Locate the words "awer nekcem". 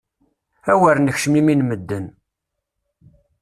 0.71-1.33